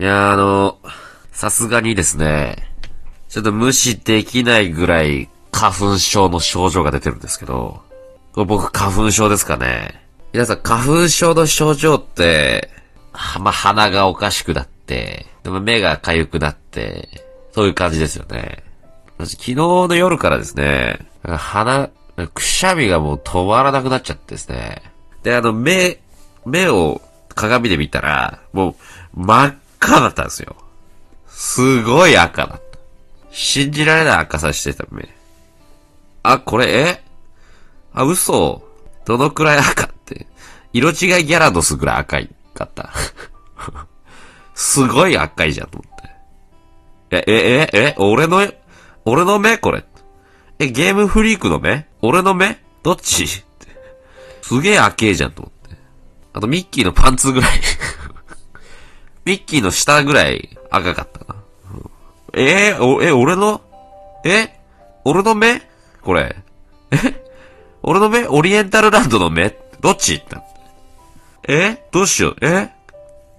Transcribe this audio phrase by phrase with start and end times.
[0.00, 0.78] いや、あの、
[1.30, 2.56] さすがにですね、
[3.28, 7.82] ちょっと無視できないぐらい花粉症の症状が出てるんですけど、
[8.32, 10.02] これ僕花粉症ですかね。
[10.32, 12.70] 皆さん花粉症の症状って、
[13.40, 17.10] まあ、鼻がおかしくなって、でも目が痒くなって、
[17.52, 18.64] そういう感じですよね。
[19.18, 21.90] 私昨日の夜からですね、鼻、
[22.32, 24.80] くしゃみがもう止まらなくなっちゃってですね。
[25.22, 26.00] で、あの、目、
[26.46, 27.02] 目を
[27.34, 28.74] 鏡で見たら、もう
[29.14, 30.54] 真っ赤だったんですよ。
[31.26, 32.78] すごい赤だった。
[33.32, 35.08] 信じられない赤さしてた目。
[36.22, 37.02] あ、これ、え？
[37.94, 38.62] あ、嘘。
[39.06, 40.26] どのくらい赤って。
[40.72, 42.92] 色違いギャラドスぐらい赤いかった。
[44.54, 45.98] すごい赤いじゃんと思っ
[47.10, 47.24] て。
[47.26, 48.46] え、え、え、え、俺の、
[49.04, 49.56] 俺の目？
[49.56, 49.84] これ。
[50.58, 51.88] え、ゲームフリークの目？
[52.02, 52.62] 俺の目？
[52.82, 53.26] どっち？
[53.26, 55.76] すげえ赤えじゃんと思って。
[56.34, 57.50] あとミッキーのパンツぐらい
[59.30, 61.40] ミッキーの下ぐらい赤かったな。
[62.34, 63.60] えー、お、え、俺の？
[64.24, 64.58] え？
[65.04, 65.62] 俺の目？
[66.02, 66.34] これ。
[66.90, 66.96] え？
[67.84, 68.26] 俺の目？
[68.26, 69.56] オリエンタルランドの目？
[69.80, 70.16] どっち？
[70.16, 70.36] って。
[71.46, 71.86] え？
[71.92, 72.36] どうしよう？
[72.44, 72.70] え？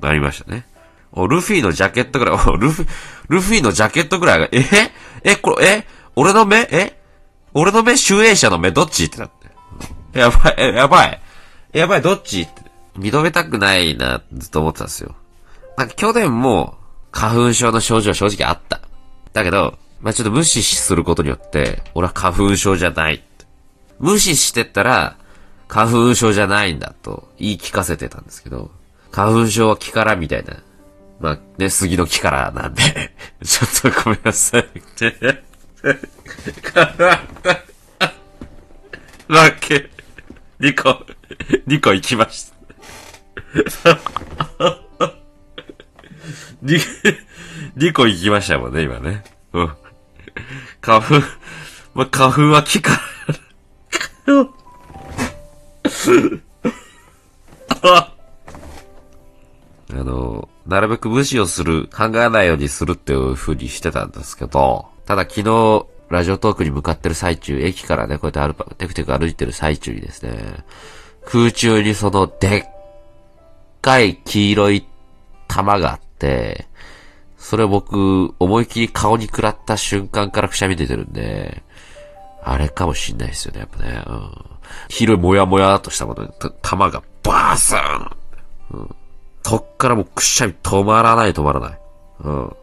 [0.00, 0.66] なりましたね。
[1.12, 2.88] お、ルフィのジャケットぐらい、お、ルフィ、
[3.28, 4.64] ルフィのジャケットぐらいが、え？
[5.22, 5.86] え、これ、え？
[6.16, 6.66] 俺の目？
[6.70, 6.98] え？
[7.52, 7.98] 俺の目？
[7.98, 8.70] 集英者の目？
[8.70, 9.04] どっち？
[9.04, 9.30] ってなっ
[10.14, 10.18] て。
[10.18, 11.20] やばい、やばい。
[11.74, 12.40] やばい、どっち？
[12.40, 12.62] って。
[12.96, 15.14] 認めたくないな、ずっと思ってたんですよ。
[15.76, 16.76] なんか去年も、
[17.10, 18.80] 花粉症の症状正直あった。
[19.32, 23.22] だけど、まあ、ちょっと無視することによって、俺は花粉症じゃない。
[23.98, 25.16] 無視してったら、
[25.68, 28.70] 花粉症じゃないんだと言い聞かせてたんですけど、
[29.10, 30.62] 花粉症は木からみたいな。
[31.20, 32.82] まあね、杉の木からなんで
[33.44, 34.68] ちょっとごめんなさい。
[39.26, 39.90] 負け。
[40.60, 41.04] 2個、
[41.66, 42.52] 2個行きまし
[43.82, 43.98] た。
[46.64, 46.80] 2、
[47.76, 49.22] 2個行きましたもんね、今ね。
[49.52, 49.72] うん。
[50.80, 51.14] 花粉、
[51.94, 52.98] まあ、花粉は木から。
[59.92, 70.64] あの、なるべく無視をする、考えないようにするっていう風にしてたんですけど、ただ昨日、ラジオトークに向かってる最中、駅からね、こうやって歩テクテク歩いてる最中にですね、
[71.26, 74.86] 空中にそのでっかい黄色い
[75.46, 76.00] 玉が、
[77.38, 81.62] それ僕、思い切り顔に食らった瞬間からくしゃみ出てるんで、
[82.42, 84.02] あれかもしんないですよね、やっぱね。
[84.06, 84.30] うん。
[84.88, 86.30] 黄色いもやもやとしたものに、
[86.62, 88.10] 玉がバースーン、
[88.72, 88.94] うん、
[89.42, 91.78] そっからもうくしゃみ止まらない止まらない。
[92.20, 92.56] うん。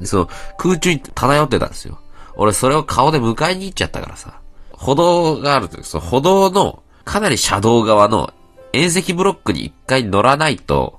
[0.00, 1.98] でその、空中に漂ってたんですよ。
[2.34, 4.40] 俺それを顔で迎えに行っちゃったからさ。
[4.72, 8.32] 歩道があるという、その歩道の、かなり車道側の
[8.72, 10.98] 遠石ブロックに一回乗らないと、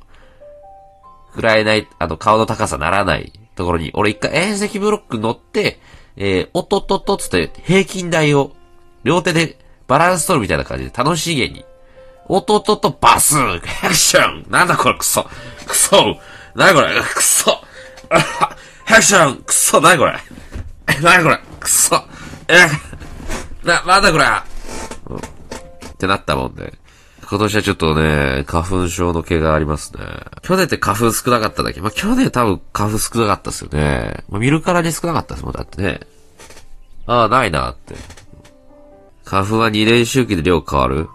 [1.34, 5.80] 振られない、あの、顔の高さならないところに、俺一回遠石ブロック乗って、
[6.16, 8.52] えー、おっとっとっとつって平均台を、
[9.04, 9.58] 両手で
[9.88, 11.66] バランス取るみたいな感じで楽しげに、
[12.28, 14.46] おっとっとっとバスーアクション。
[14.50, 15.26] なんだこれクソ。
[15.66, 16.18] クソ。
[16.56, 17.52] なにこれクソ。
[18.86, 19.38] ハクション。
[19.44, 20.18] くそなにこれ。
[20.88, 21.96] えなにこれくそ
[22.48, 22.68] え
[23.66, 24.26] な、なんだこれ、
[25.08, 25.22] うん、っ
[25.98, 26.74] てなったもんで。
[27.34, 30.04] 今年はちょっとね、花粉症の毛がありますね。
[30.44, 31.82] 去年って花粉少なかっただけ？
[31.82, 34.24] まあ、去年多分花粉少なかったですよね。
[34.30, 36.02] まあ、見るからに少なかったですもん、だってね。
[37.08, 37.96] ああ、ないなって。
[39.26, 41.10] 花粉は2年周期で量変わる？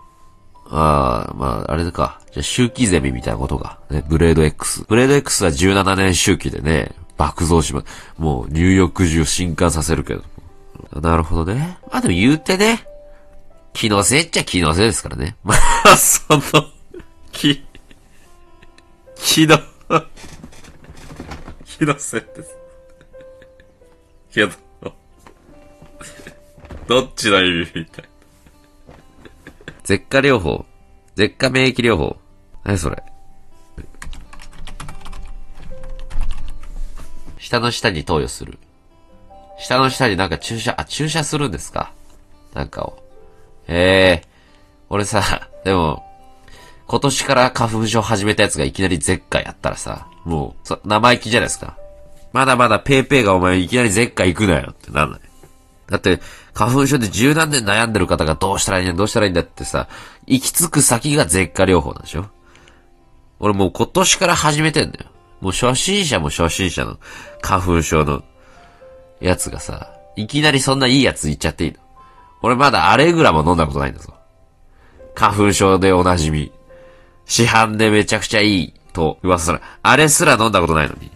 [0.66, 2.20] ああ、まあ、あれか。
[2.32, 3.78] じゃ周期ゼミみたいなことか。
[3.88, 4.86] ね、ブレード X。
[4.88, 7.86] ブレード X は17年周期でね、爆増します。
[8.18, 10.24] もう入浴中進化させるけど。
[11.00, 11.78] なるほどね。
[11.92, 12.88] まあでも言うてね、
[13.78, 15.37] 気のせいっちゃ気のせいですからね。
[15.44, 16.43] まあ、その、
[17.31, 17.65] 気、
[19.15, 19.56] 気の、
[21.65, 22.56] 気のせいです。
[24.33, 24.53] けど、
[26.89, 28.94] どっちの意味みたいな。
[29.84, 30.66] 舌下療法。
[31.15, 32.16] 舌下免疫療法。
[32.65, 33.00] 何それ。
[37.39, 38.59] 下の下に投与する。
[39.57, 41.92] 下の下になんか注射、あ、注射するんですか？
[42.54, 43.08] なんかを。
[43.68, 44.28] ええー、
[44.88, 46.04] 俺さ、 でも、
[46.86, 51.76] 今年から花粉症始めたやつがいきなり絶下やったらさ、もう、そ生意気じゃないですか。
[52.32, 55.20] まだまだペーペーがお前いきなり絶下行くなよってなんない。
[55.88, 56.20] だって、
[56.54, 59.88] 花粉症で十何年悩んでる方がどうしたらいいんだ、どうしたらいいんだってさ、
[60.26, 62.26] 行き着く先が絶下療法なんでしょ
[63.41, 65.06] 俺もう今年から始めてんだよ。
[65.41, 66.98] もう初心者も初心者の
[67.41, 68.22] 花粉症の
[69.21, 71.78] やつがさ、いきなりそんないいやつ言っちゃっていいの
[72.42, 74.14] 俺まだアレグラも飲んだことないんだぞ。
[75.14, 76.52] 花粉症でおなじみ。
[77.26, 81.10] 市販でめちゃくちゃいいと噂すら、あれすら飲んだことないのに。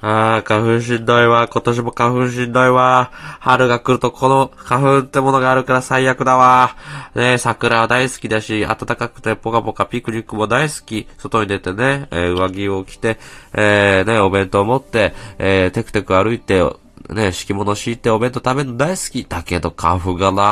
[0.00, 1.48] ああ、花粉しんどいわ。
[1.48, 3.10] 今年も花粉しんどいわ。
[3.40, 6.76] 春が来るとこの花粉ってものがあるから最悪だわ。
[7.14, 11.08] ね桜は大好きだし、暖かくてポカポカピクニックも大好き。
[11.16, 13.18] 外に出てね、えー、上着を着て、
[13.54, 16.62] えー、ね、お弁当を持って、えー、テクテク歩いて、
[17.10, 19.24] ね、敷物敷いてお弁当食べるの大好き。
[19.28, 20.42] だけど花粉がな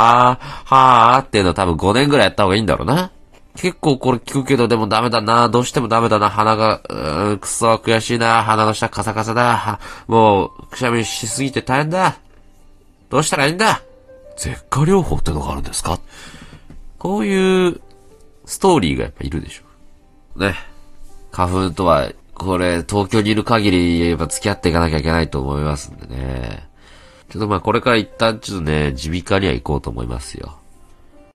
[0.41, 3.11] はあっていうのは多分5年ぐらいやった方がいいんだろうな。
[3.57, 5.49] 結構これ聞くけどでもダメだな。
[5.49, 6.29] どうしてもダメだな。
[6.29, 8.43] 鼻が、うーん、くそ悔しいな。
[8.43, 9.79] 鼻の下カサカサだ。
[10.09, 12.19] もう、くしゃみしすぎて大変だ。
[13.11, 13.83] どうしたらいいんだ
[14.37, 16.01] 舌下療法ってのがあるんですか？
[16.99, 17.81] こういう
[18.45, 20.41] ストーリーがやっぱいるでしょ。
[20.41, 20.55] ね。
[21.31, 26.69] 花粉とは、これ、東京にいる限り、やっぱ付き合っていかなきゃいけないと思いますんでね。
[27.29, 30.59] ちょっとまあこれから一旦ちょっとね、耳鼻科には行こうと思いますよ。